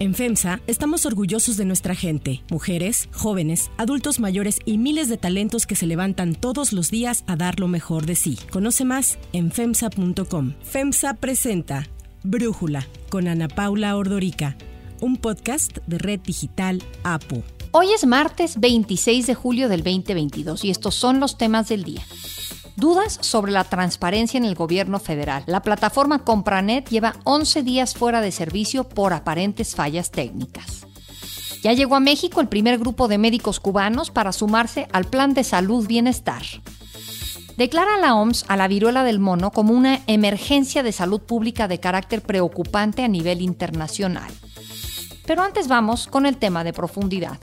[0.00, 5.66] En FEMSA estamos orgullosos de nuestra gente, mujeres, jóvenes, adultos mayores y miles de talentos
[5.66, 8.38] que se levantan todos los días a dar lo mejor de sí.
[8.50, 10.54] Conoce más en FEMSA.com.
[10.62, 11.86] FEMSA presenta
[12.22, 14.56] Brújula con Ana Paula Ordorica,
[15.02, 17.42] un podcast de Red Digital APO.
[17.72, 22.06] Hoy es martes 26 de julio del 2022 y estos son los temas del día.
[22.80, 25.44] Dudas sobre la transparencia en el gobierno federal.
[25.44, 30.86] La plataforma Compranet lleva 11 días fuera de servicio por aparentes fallas técnicas.
[31.62, 35.44] Ya llegó a México el primer grupo de médicos cubanos para sumarse al Plan de
[35.44, 36.40] Salud Bienestar.
[37.58, 41.80] Declara la OMS a la viruela del mono como una emergencia de salud pública de
[41.80, 44.32] carácter preocupante a nivel internacional.
[45.26, 47.38] Pero antes vamos con el tema de profundidad.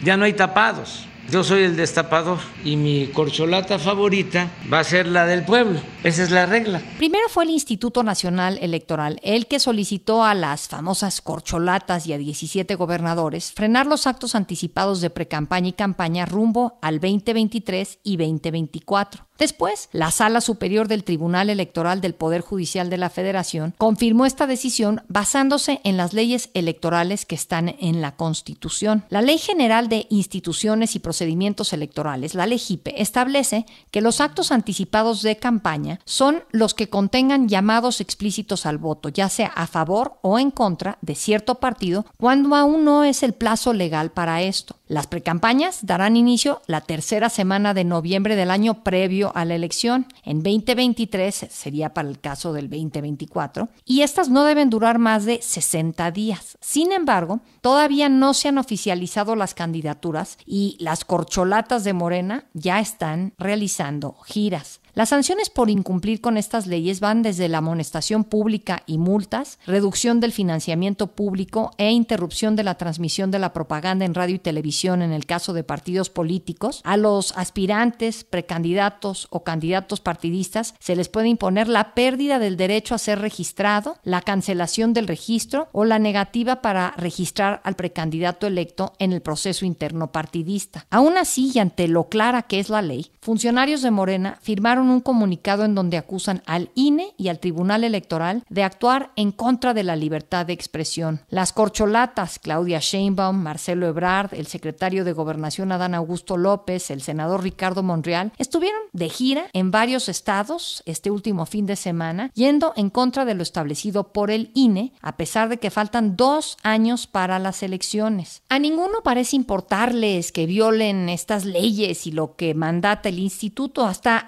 [0.00, 1.06] Ya no hay tapados.
[1.30, 5.80] Yo soy el destapador y mi corcholata favorita va a ser la del pueblo.
[6.04, 6.80] Esa es la regla.
[6.98, 12.18] Primero fue el Instituto Nacional Electoral, el que solicitó a las famosas corcholatas y a
[12.18, 19.25] 17 gobernadores frenar los actos anticipados de precampaña y campaña rumbo al 2023 y 2024.
[19.38, 24.46] Después, la Sala Superior del Tribunal Electoral del Poder Judicial de la Federación confirmó esta
[24.46, 29.04] decisión basándose en las leyes electorales que están en la Constitución.
[29.10, 35.22] La Ley General de Instituciones y Procedimientos Electorales, la LEGIPE, establece que los actos anticipados
[35.22, 40.38] de campaña son los que contengan llamados explícitos al voto, ya sea a favor o
[40.38, 44.76] en contra de cierto partido, cuando aún no es el plazo legal para esto.
[44.88, 50.06] Las precampañas darán inicio la tercera semana de noviembre del año previo a la elección.
[50.24, 55.40] En 2023 sería para el caso del 2024 y estas no deben durar más de
[55.42, 56.58] 60 días.
[56.60, 62.80] Sin embargo, todavía no se han oficializado las candidaturas y las corcholatas de Morena ya
[62.80, 64.80] están realizando giras.
[64.96, 70.20] Las sanciones por incumplir con estas leyes van desde la amonestación pública y multas, reducción
[70.20, 75.02] del financiamiento público e interrupción de la transmisión de la propaganda en radio y televisión
[75.02, 76.80] en el caso de partidos políticos.
[76.82, 82.94] A los aspirantes, precandidatos o candidatos partidistas se les puede imponer la pérdida del derecho
[82.94, 88.94] a ser registrado, la cancelación del registro o la negativa para registrar al precandidato electo
[88.98, 90.86] en el proceso interno partidista.
[90.88, 95.00] Aún así, y ante lo clara que es la ley, funcionarios de Morena firmaron un
[95.00, 99.82] comunicado en donde acusan al INE y al Tribunal Electoral de actuar en contra de
[99.82, 101.20] la libertad de expresión.
[101.28, 107.42] Las corcholatas, Claudia Sheinbaum, Marcelo Ebrard, el secretario de Gobernación Adán Augusto López, el senador
[107.42, 112.90] Ricardo Monreal, estuvieron de gira en varios estados este último fin de semana, yendo en
[112.90, 117.38] contra de lo establecido por el INE, a pesar de que faltan dos años para
[117.38, 118.42] las elecciones.
[118.48, 124.24] A ninguno parece importarles que violen estas leyes y lo que mandata el instituto, hasta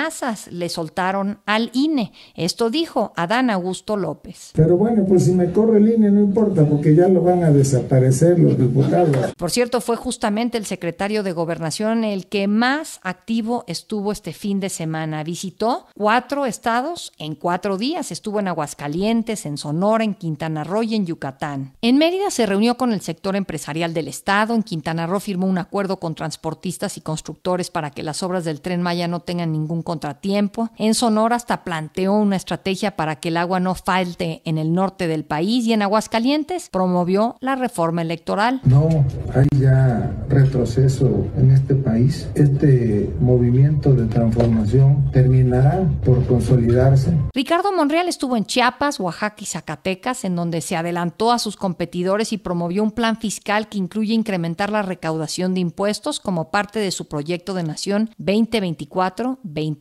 [0.00, 2.12] amenazas le soltaron al INE.
[2.34, 4.50] Esto dijo Adán Augusto López.
[4.54, 7.50] Pero bueno, pues si me corre el INE no importa porque ya lo van a
[7.50, 9.32] desaparecer los diputados.
[9.36, 14.60] Por cierto, fue justamente el secretario de Gobernación el que más activo estuvo este fin
[14.60, 15.22] de semana.
[15.22, 18.10] Visitó cuatro estados en cuatro días.
[18.10, 21.74] Estuvo en Aguascalientes, en Sonora, en Quintana Roo y en Yucatán.
[21.82, 24.54] En Mérida se reunió con el sector empresarial del estado.
[24.54, 28.60] En Quintana Roo firmó un acuerdo con transportistas y constructores para que las obras del
[28.60, 30.70] tren Maya no tengan ningún contratiempo.
[30.78, 35.08] En Sonora hasta planteó una estrategia para que el agua no falte en el norte
[35.08, 38.60] del país y en Aguascalientes promovió la reforma electoral.
[38.62, 38.88] No
[39.34, 42.28] hay ya retroceso en este país.
[42.36, 47.12] Este movimiento de transformación terminará por consolidarse.
[47.34, 52.32] Ricardo Monreal estuvo en Chiapas, Oaxaca y Zacatecas, en donde se adelantó a sus competidores
[52.32, 56.92] y promovió un plan fiscal que incluye incrementar la recaudación de impuestos como parte de
[56.92, 59.79] su proyecto de nación 2024-2025.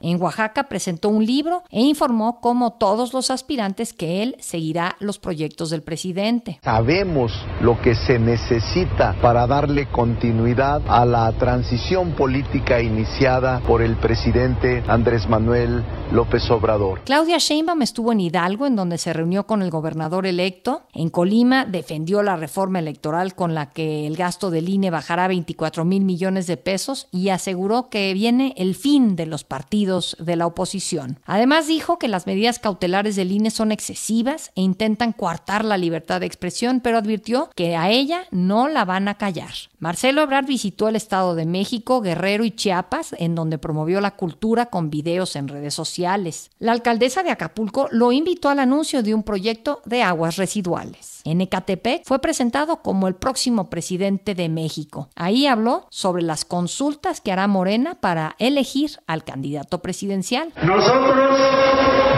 [0.00, 5.18] En Oaxaca presentó un libro e informó, como todos los aspirantes, que él seguirá los
[5.18, 6.58] proyectos del presidente.
[6.62, 13.96] Sabemos lo que se necesita para darle continuidad a la transición política iniciada por el
[13.96, 17.02] presidente Andrés Manuel López Obrador.
[17.04, 20.82] Claudia Sheinbaum estuvo en Hidalgo, en donde se reunió con el gobernador electo.
[20.94, 25.28] En Colima defendió la reforma electoral con la que el gasto del INE bajará a
[25.28, 30.36] 24 mil millones de pesos y aseguró que viene el fin de los partidos de
[30.36, 31.20] la oposición.
[31.24, 36.20] Además dijo que las medidas cautelares del INE son excesivas e intentan coartar la libertad
[36.20, 39.52] de expresión, pero advirtió que a ella no la van a callar.
[39.78, 44.66] Marcelo Ebrard visitó el Estado de México, Guerrero y Chiapas, en donde promovió la cultura
[44.66, 46.50] con videos en redes sociales.
[46.58, 51.20] La alcaldesa de Acapulco lo invitó al anuncio de un proyecto de aguas residuales.
[51.24, 55.08] En Ecatepec fue presentado como el próximo presidente de México.
[55.14, 60.52] Ahí habló sobre las consultas que hará Morena para elegir al candidato presidencial.
[60.62, 61.40] Nosotros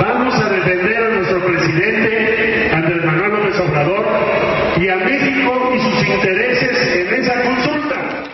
[0.03, 2.00] vamos a defender a nuestro presidente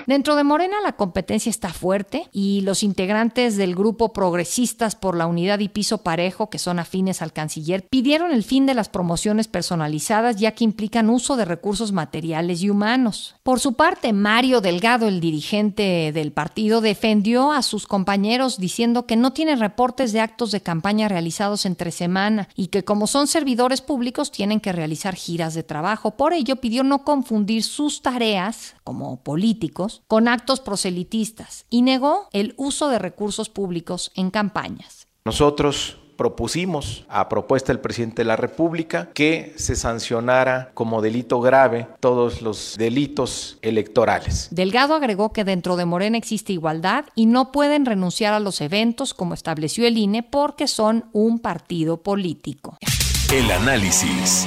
[0.06, 5.26] Dentro de Morena la competencia está fuerte y los integrantes del grupo Progresistas por la
[5.26, 9.48] Unidad y Piso Parejo, que son afines al canciller, pidieron el fin de las promociones
[9.48, 13.34] personalizadas ya que implican uso de recursos materiales y humanos.
[13.42, 19.16] Por su parte, Mario Delgado, el dirigente del partido, defendió a sus compañeros diciendo que
[19.16, 23.80] no tiene reportes de actos de campaña realizados entre semana y que como son servidores
[23.80, 26.12] públicos tienen que realizar giras de trabajo.
[26.12, 32.54] Por ello pidió no confundir sus tareas como políticos con actos proselitistas y negó el
[32.56, 35.06] uso de recursos públicos en campañas.
[35.24, 41.86] Nosotros propusimos a propuesta del presidente de la República que se sancionara como delito grave
[42.00, 44.48] todos los delitos electorales.
[44.50, 49.14] Delgado agregó que dentro de Morena existe igualdad y no pueden renunciar a los eventos
[49.14, 52.78] como estableció el INE porque son un partido político.
[53.32, 54.46] El análisis.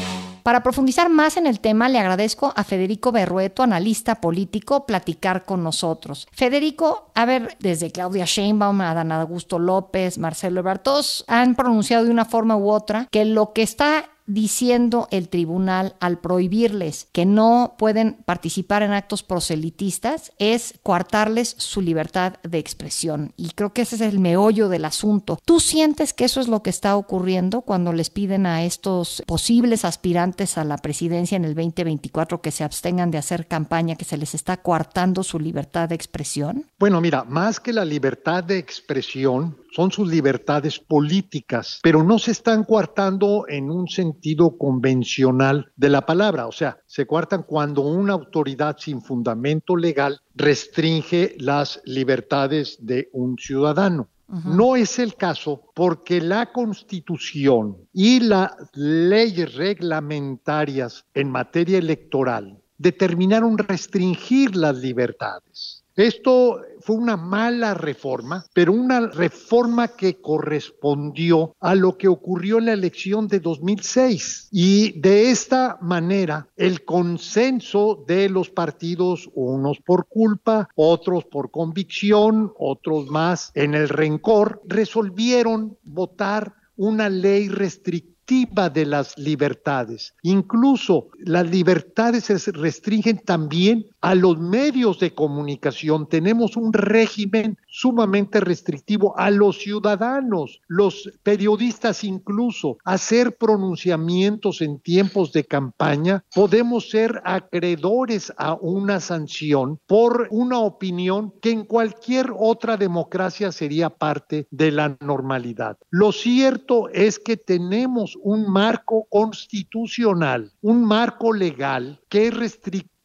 [0.50, 5.63] Para profundizar más en el tema, le agradezco a Federico Berrueto, analista político, platicar con
[5.63, 6.28] nosotros.
[6.31, 12.10] Federico, a ver, desde Claudia Sheinbaum, Adán Augusto López, Marcelo Ebrard, todos han pronunciado de
[12.10, 17.75] una forma u otra que lo que está diciendo el tribunal al prohibirles que no
[17.77, 23.33] pueden participar en actos proselitistas es coartarles su libertad de expresión.
[23.37, 25.39] Y creo que ese es el meollo del asunto.
[25.43, 29.83] ¿Tú sientes que eso es lo que está ocurriendo cuando les piden a estos posibles
[29.83, 34.17] aspirantes a la presidencia en el 2024 que se abstengan de hacer campaña, que se
[34.17, 36.65] les está coartando su libertad de expresión?
[36.77, 42.31] Bueno, mira, más que la libertad de expresión, son sus libertades políticas, pero no se
[42.31, 48.13] están coartando en un sentido convencional de la palabra, o sea, se coartan cuando una
[48.13, 54.07] autoridad sin fundamento legal restringe las libertades de un ciudadano.
[54.45, 63.57] No es el caso porque la constitución y las leyes reglamentarias en materia electoral determinaron
[63.57, 65.78] restringir las libertades.
[66.00, 72.68] Esto fue una mala reforma, pero una reforma que correspondió a lo que ocurrió en
[72.68, 74.48] la elección de 2006.
[74.50, 82.54] Y de esta manera, el consenso de los partidos, unos por culpa, otros por convicción,
[82.57, 90.13] otros más en el rencor, resolvieron votar una ley restrictiva de las libertades.
[90.22, 96.07] Incluso las libertades se restringen también a los medios de comunicación.
[96.07, 105.31] Tenemos un régimen sumamente restrictivo a los ciudadanos, los periodistas incluso, hacer pronunciamientos en tiempos
[105.34, 112.78] de campaña, podemos ser acreedores a una sanción por una opinión que en cualquier otra
[112.78, 115.78] democracia sería parte de la normalidad.
[115.90, 122.99] Lo cierto es que tenemos un marco constitucional, un marco legal que es restrictivo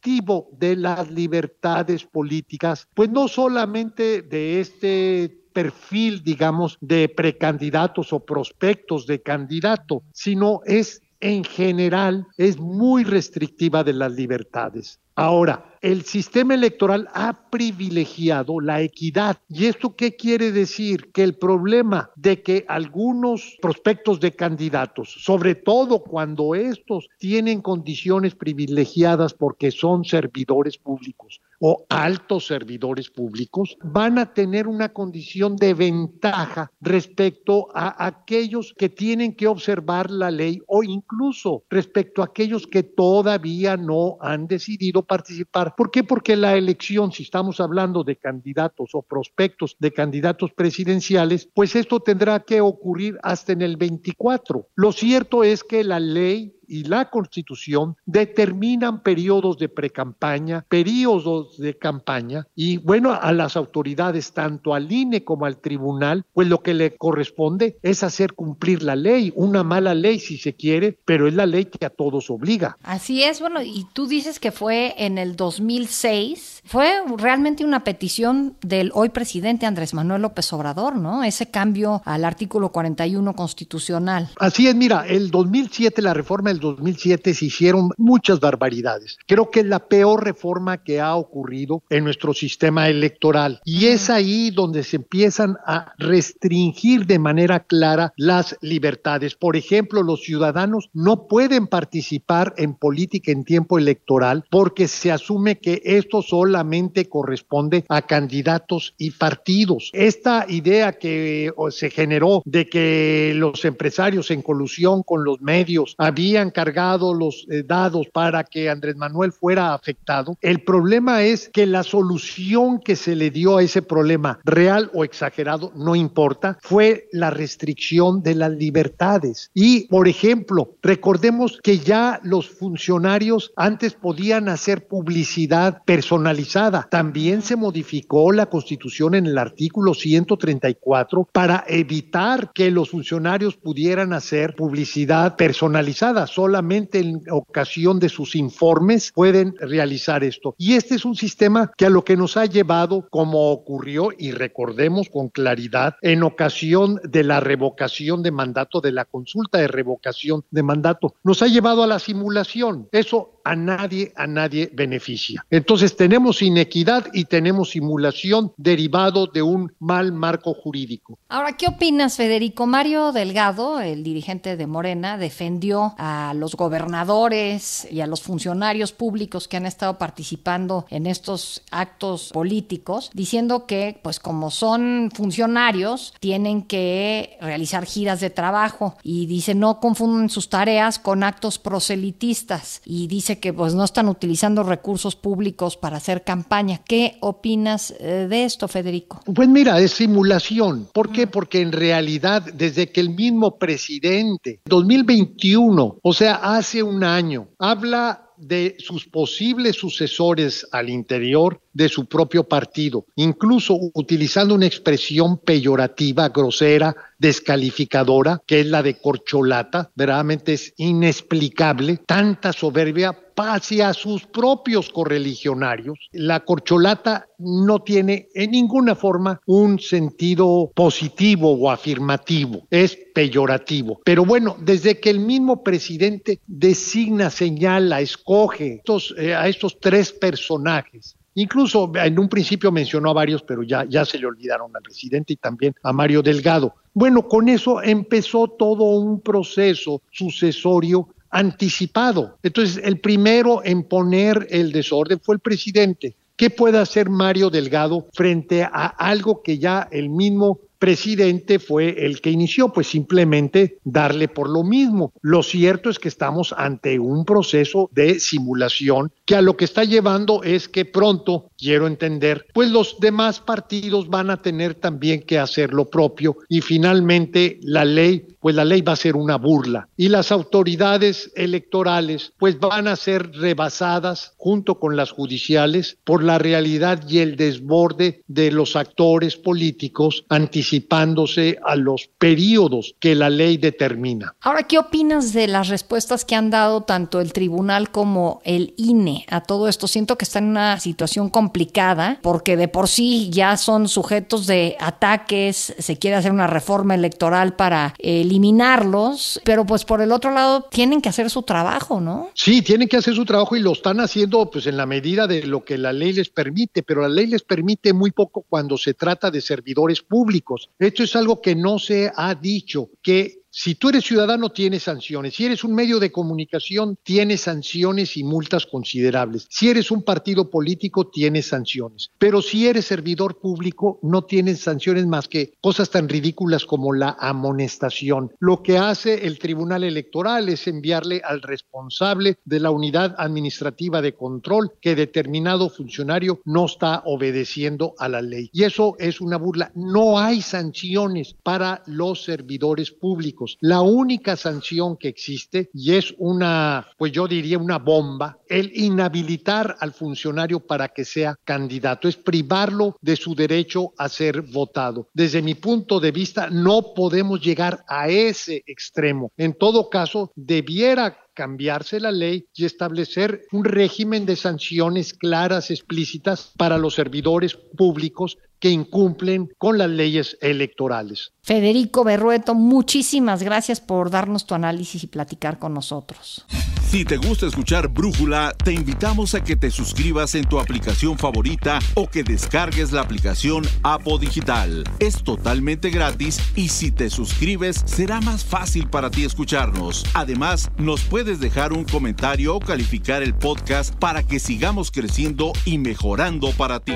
[0.53, 9.07] de las libertades políticas, pues no solamente de este perfil, digamos, de precandidatos o prospectos
[9.07, 15.01] de candidato, sino es en general, es muy restrictiva de las libertades.
[15.15, 19.37] Ahora, el sistema electoral ha privilegiado la equidad.
[19.51, 21.13] ¿Y esto qué quiere decir?
[21.13, 28.35] Que el problema de que algunos prospectos de candidatos, sobre todo cuando estos tienen condiciones
[28.35, 35.75] privilegiadas porque son servidores públicos o altos servidores públicos, van a tener una condición de
[35.75, 42.67] ventaja respecto a aquellos que tienen que observar la ley o incluso respecto a aquellos
[42.67, 46.05] que todavía no han decidido participar ¿Por qué?
[46.05, 52.01] Porque la elección, si estamos hablando de candidatos o prospectos de candidatos presidenciales, pues esto
[52.01, 54.69] tendrá que ocurrir hasta en el 24.
[54.75, 61.77] Lo cierto es que la ley y la Constitución determinan periodos de precampaña, periodos de
[61.77, 66.75] campaña y bueno, a las autoridades, tanto al INE como al tribunal, pues lo que
[66.75, 71.35] le corresponde es hacer cumplir la ley, una mala ley si se quiere, pero es
[71.35, 72.77] la ley que a todos obliga.
[72.83, 78.57] Así es, bueno, y tú dices que fue en el 2006, fue realmente una petición
[78.63, 81.25] del hoy presidente Andrés Manuel López Obrador, ¿no?
[81.25, 84.31] Ese cambio al artículo 41 constitucional.
[84.39, 89.19] Así es, mira, el 2007 la reforma 2007 se hicieron muchas barbaridades.
[89.27, 93.61] Creo que es la peor reforma que ha ocurrido en nuestro sistema electoral.
[93.65, 99.35] Y es ahí donde se empiezan a restringir de manera clara las libertades.
[99.35, 105.59] Por ejemplo, los ciudadanos no pueden participar en política en tiempo electoral porque se asume
[105.59, 109.91] que esto solamente corresponde a candidatos y partidos.
[109.93, 116.44] Esta idea que se generó de que los empresarios en colusión con los medios habían
[116.45, 120.37] hayan cargado los eh, dados para que Andrés Manuel fuera afectado.
[120.43, 125.05] El problema es que la solución que se le dio a ese problema, real o
[125.05, 129.51] exagerado, no importa, fue la restricción de las libertades.
[129.55, 136.87] Y, por ejemplo, recordemos que ya los funcionarios antes podían hacer publicidad personalizada.
[136.91, 144.13] También se modificó la constitución en el artículo 134 para evitar que los funcionarios pudieran
[144.13, 146.27] hacer publicidad personalizada.
[146.35, 150.55] Solamente en ocasión de sus informes pueden realizar esto.
[150.59, 154.33] Y este es un sistema que a lo que nos ha llevado, como ocurrió, y
[154.33, 160.45] recordemos con claridad, en ocasión de la revocación de mandato, de la consulta de revocación
[160.51, 162.89] de mandato, nos ha llevado a la simulación.
[162.91, 165.45] Eso a nadie, a nadie beneficia.
[165.51, 171.19] Entonces tenemos inequidad y tenemos simulación derivado de un mal marco jurídico.
[171.29, 172.67] Ahora, ¿qué opinas, Federico?
[172.67, 179.47] Mario Delgado, el dirigente de Morena, defendió a los gobernadores y a los funcionarios públicos
[179.47, 186.63] que han estado participando en estos actos políticos, diciendo que, pues como son funcionarios, tienen
[186.63, 193.07] que realizar giras de trabajo y dice no confunden sus tareas con actos proselitistas y
[193.07, 196.83] dice que pues no están utilizando recursos públicos para hacer campaña.
[196.87, 199.21] ¿Qué opinas eh, de esto, Federico?
[199.35, 200.89] Pues mira, es simulación.
[200.93, 201.27] ¿Por qué?
[201.27, 208.25] Porque en realidad desde que el mismo presidente 2021, o sea, hace un año, habla
[208.37, 216.29] de sus posibles sucesores al interior de su propio partido, incluso utilizando una expresión peyorativa,
[216.29, 224.25] grosera, descalificadora, que es la de corcholata, verdaderamente es inexplicable, tanta soberbia pase a sus
[224.27, 225.99] propios correligionarios.
[226.13, 234.01] La corcholata no tiene en ninguna forma un sentido positivo o afirmativo, es peyorativo.
[234.05, 238.83] Pero bueno, desde que el mismo presidente designa, señala, escoge
[239.19, 244.05] eh, a estos tres personajes, Incluso en un principio mencionó a varios, pero ya, ya
[244.05, 246.75] se le olvidaron al presidente y también a Mario Delgado.
[246.93, 252.39] Bueno, con eso empezó todo un proceso sucesorio anticipado.
[252.43, 256.15] Entonces, el primero en poner el desorden fue el presidente.
[256.37, 262.21] ¿Qué puede hacer Mario Delgado frente a algo que ya el mismo presidente fue el
[262.21, 265.15] que inició, pues simplemente darle por lo mismo.
[265.23, 269.85] Lo cierto es que estamos ante un proceso de simulación que a lo que está
[269.85, 275.39] llevando es que pronto, quiero entender, pues los demás partidos van a tener también que
[275.39, 279.89] hacer lo propio y finalmente la ley, pues la ley va a ser una burla
[279.97, 286.37] y las autoridades electorales pues van a ser rebasadas junto con las judiciales por la
[286.37, 293.57] realidad y el desborde de los actores políticos anticipándose a los periodos que la ley
[293.57, 294.35] determina.
[294.43, 299.25] Ahora, ¿qué opinas de las respuestas que han dado tanto el tribunal como el INE?
[299.31, 299.87] a todo esto.
[299.87, 304.77] Siento que está en una situación complicada porque de por sí ya son sujetos de
[304.81, 307.95] ataques, se quiere hacer una reforma electoral para
[308.35, 312.31] eliminarlos, pero pues por el otro lado tienen que hacer su trabajo, ¿no?
[312.35, 315.45] Sí, tienen que hacer su trabajo y lo están haciendo pues en la medida de
[315.45, 318.95] lo que la ley les permite, pero la ley les permite muy poco cuando se
[318.95, 320.69] trata de servidores públicos.
[320.81, 325.37] Esto es algo que no se ha dicho, que si tú eres ciudadano, tienes sanciones.
[325.37, 329.47] Si eres un medio de comunicación, tienes sanciones y multas considerables.
[329.49, 332.11] Si eres un partido político, tienes sanciones.
[332.19, 337.17] Pero si eres servidor público, no tienes sanciones más que cosas tan ridículas como la
[337.17, 338.33] amonestación.
[338.41, 344.15] Lo que hace el Tribunal Electoral es enviarle al responsable de la unidad administrativa de
[344.15, 348.51] control que determinado funcionario no está obedeciendo a la ley.
[348.53, 349.71] Y eso es una burla.
[349.77, 353.44] No hay sanciones para los servidores públicos.
[353.61, 359.77] La única sanción que existe, y es una, pues yo diría una bomba, el inhabilitar
[359.81, 365.09] al funcionario para que sea candidato, es privarlo de su derecho a ser votado.
[365.13, 369.33] Desde mi punto de vista, no podemos llegar a ese extremo.
[369.37, 376.53] En todo caso, debiera cambiarse la ley y establecer un régimen de sanciones claras, explícitas
[376.57, 381.33] para los servidores públicos que incumplen con las leyes electorales.
[381.43, 386.47] Federico Berrueto, muchísimas gracias por darnos tu análisis y platicar con nosotros.
[386.95, 391.81] Si te gusta escuchar Brújula, te invitamos a que te suscribas en tu aplicación favorita
[391.95, 394.85] o que descargues la aplicación Apo Digital.
[395.01, 400.05] Es totalmente gratis y si te suscribes será más fácil para ti escucharnos.
[400.15, 405.79] Además, nos puedes dejar un comentario o calificar el podcast para que sigamos creciendo y
[405.79, 406.95] mejorando para ti.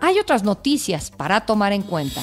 [0.00, 2.22] Hay otras noticias para tomar en cuenta.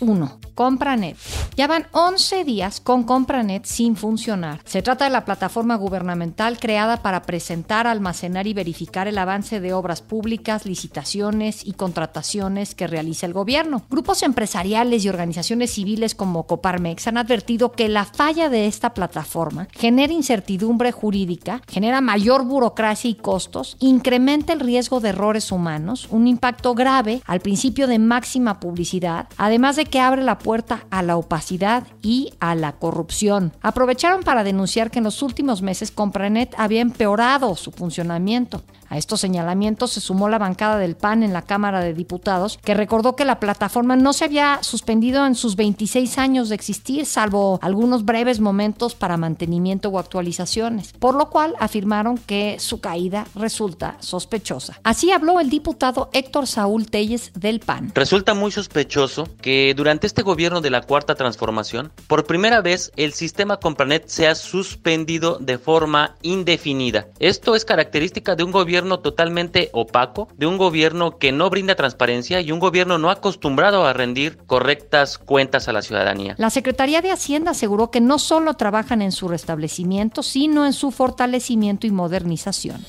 [0.00, 1.16] 1 Compranet.
[1.56, 4.60] Ya van 11 días con Compranet sin funcionar.
[4.64, 9.72] Se trata de la plataforma gubernamental creada para presentar, almacenar y verificar el avance de
[9.72, 13.82] obras públicas, licitaciones y contrataciones que realiza el gobierno.
[13.90, 19.68] Grupos empresariales y organizaciones civiles como Coparmex han advertido que la falla de esta plataforma
[19.72, 26.26] genera incertidumbre jurídica, genera mayor burocracia y costos, incrementa el riesgo de errores humanos, un
[26.26, 31.16] impacto grave al principio de máxima publicidad, además de que abre la puerta a la
[31.16, 33.52] opacidad y a la corrupción.
[33.62, 38.62] Aprovecharon para denunciar que en los últimos meses Compranet había empeorado su funcionamiento.
[38.92, 42.74] A estos señalamientos se sumó la bancada del PAN en la Cámara de Diputados, que
[42.74, 47.58] recordó que la plataforma no se había suspendido en sus 26 años de existir, salvo
[47.62, 53.96] algunos breves momentos para mantenimiento o actualizaciones, por lo cual afirmaron que su caída resulta
[54.00, 54.78] sospechosa.
[54.84, 57.92] Así habló el diputado Héctor Saúl Telles del PAN.
[57.94, 63.12] Resulta muy sospechoso que durante este gobierno de la Cuarta Transformación, por primera vez el
[63.12, 67.08] sistema Compranet se ha suspendido de forma indefinida.
[67.18, 72.40] Esto es característica de un gobierno totalmente opaco, de un gobierno que no brinda transparencia
[72.40, 76.34] y un gobierno no acostumbrado a rendir correctas cuentas a la ciudadanía.
[76.38, 80.90] La Secretaría de Hacienda aseguró que no solo trabajan en su restablecimiento, sino en su
[80.90, 82.82] fortalecimiento y modernización.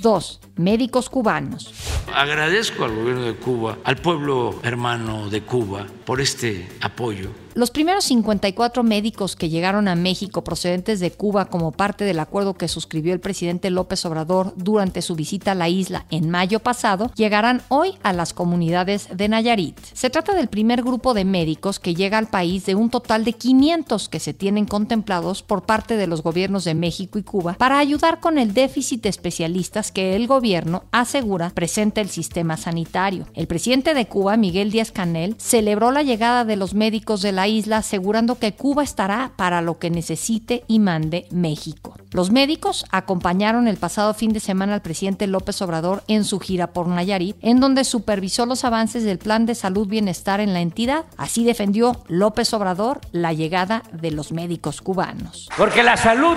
[0.00, 0.40] 2.
[0.56, 1.72] Médicos cubanos.
[2.14, 8.04] Agradezco al gobierno de Cuba, al pueblo hermano de Cuba, por este apoyo los primeros
[8.04, 13.12] 54 médicos que llegaron a México procedentes de Cuba como parte del acuerdo que suscribió
[13.12, 17.94] el presidente López Obrador durante su visita a la isla en mayo pasado llegarán hoy
[18.04, 19.76] a las comunidades de Nayarit.
[19.92, 23.32] Se trata del primer grupo de médicos que llega al país de un total de
[23.32, 27.80] 500 que se tienen contemplados por parte de los gobiernos de México y Cuba para
[27.80, 33.26] ayudar con el déficit de especialistas que el gobierno asegura presenta el sistema sanitario.
[33.34, 37.47] El presidente de Cuba, Miguel Díaz Canel, celebró la llegada de los médicos de la
[37.48, 41.94] isla asegurando que Cuba estará para lo que necesite y mande México.
[42.12, 46.68] Los médicos acompañaron el pasado fin de semana al presidente López Obrador en su gira
[46.68, 51.04] por Nayarit, en donde supervisó los avances del plan de salud bienestar en la entidad.
[51.16, 55.48] Así defendió López Obrador la llegada de los médicos cubanos.
[55.56, 56.36] Porque la salud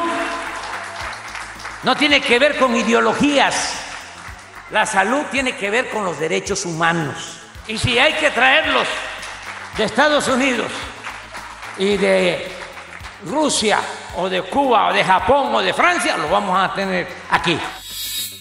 [1.83, 3.73] no tiene que ver con ideologías,
[4.71, 7.39] la salud tiene que ver con los derechos humanos.
[7.67, 8.87] Y si hay que traerlos
[9.77, 10.71] de Estados Unidos
[11.81, 12.45] y de
[13.25, 13.79] Rusia
[14.17, 17.57] o de Cuba o de Japón o de Francia, lo vamos a tener aquí.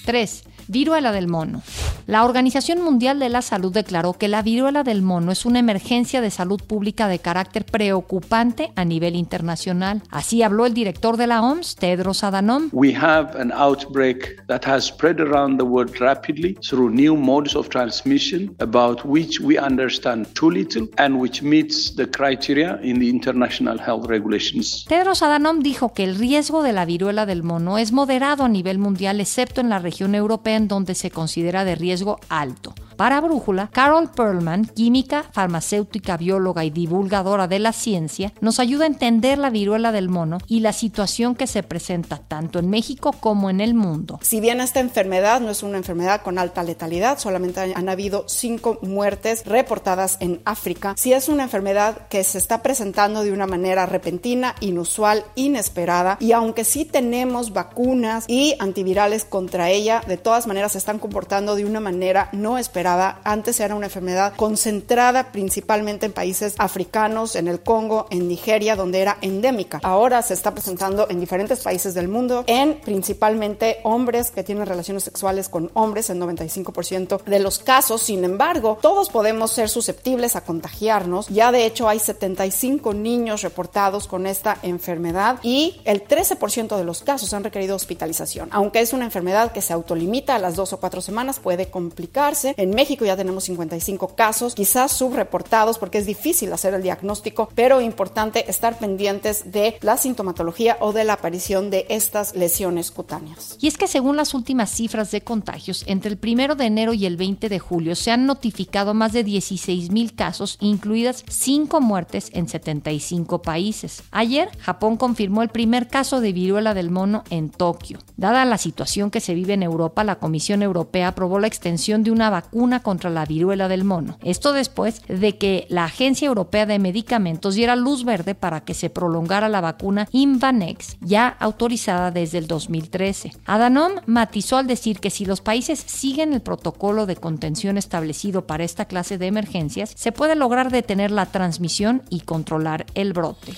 [0.05, 0.45] 3.
[0.69, 1.63] Viruela del mono.
[2.11, 6.21] La Organización Mundial de la Salud declaró que la viruela del mono es una emergencia
[6.21, 10.03] de salud pública de carácter preocupante a nivel internacional.
[10.11, 12.69] Así habló el director de la OMS, Tedros Adhanom.
[12.73, 17.69] We have an outbreak that has spread around the world rapidly through new modes of
[17.69, 23.79] transmission about which we understand too little and which meets the criteria in the international
[23.79, 24.85] health regulations.
[24.89, 28.81] Tedros Adhanom dijo que el riesgo de la viruela del mono es moderado a nivel
[28.81, 32.73] mundial excepto en la región europea en donde se considera de riesgo alto.
[33.01, 38.89] Para Brújula, Carol Perlman, química, farmacéutica, bióloga y divulgadora de la ciencia, nos ayuda a
[38.89, 43.49] entender la viruela del mono y la situación que se presenta tanto en México como
[43.49, 44.19] en el mundo.
[44.21, 48.79] Si bien esta enfermedad no es una enfermedad con alta letalidad, solamente han habido cinco
[48.83, 53.87] muertes reportadas en África, si es una enfermedad que se está presentando de una manera
[53.87, 60.73] repentina, inusual, inesperada, y aunque sí tenemos vacunas y antivirales contra ella, de todas maneras
[60.73, 62.90] se están comportando de una manera no esperada
[63.25, 69.01] antes era una enfermedad concentrada principalmente en países africanos, en el Congo, en Nigeria, donde
[69.01, 69.81] era endémica.
[69.83, 75.05] Ahora se está presentando en diferentes países del mundo, en principalmente hombres que tienen relaciones
[75.05, 78.03] sexuales con hombres, en 95% de los casos.
[78.03, 81.29] Sin embargo, todos podemos ser susceptibles a contagiarnos.
[81.29, 87.03] Ya de hecho hay 75 niños reportados con esta enfermedad y el 13% de los
[87.03, 88.49] casos han requerido hospitalización.
[88.53, 92.55] Aunque es una enfermedad que se autolimita a las dos o cuatro semanas, puede complicarse.
[92.57, 97.83] En México ya tenemos 55 casos, quizás subreportados porque es difícil hacer el diagnóstico, pero
[97.83, 103.59] importante estar pendientes de la sintomatología o de la aparición de estas lesiones cutáneas.
[103.61, 107.05] Y es que según las últimas cifras de contagios, entre el 1 de enero y
[107.05, 112.31] el 20 de julio se han notificado más de 16 mil casos, incluidas 5 muertes
[112.33, 114.05] en 75 países.
[114.11, 117.99] Ayer, Japón confirmó el primer caso de viruela del mono en Tokio.
[118.17, 122.11] Dada la situación que se vive en Europa, la Comisión Europea aprobó la extensión de
[122.11, 124.17] una vacuna contra la viruela del mono.
[124.23, 128.89] Esto después de que la Agencia Europea de Medicamentos diera luz verde para que se
[128.89, 133.33] prolongara la vacuna Invanex, ya autorizada desde el 2013.
[133.47, 138.63] Adanom matizó al decir que si los países siguen el protocolo de contención establecido para
[138.63, 143.55] esta clase de emergencias, se puede lograr detener la transmisión y controlar el brote.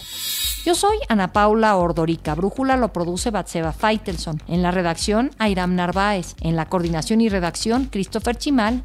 [0.65, 2.37] Yo soy Ana Paula Ordorica.
[2.37, 4.41] Brújula lo produce Batseba Feitelson.
[4.47, 6.37] En la redacción, Airam Narváez.
[6.41, 8.85] En la coordinación y redacción, Christopher Chimal.